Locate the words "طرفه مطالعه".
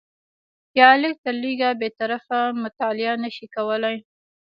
1.99-3.13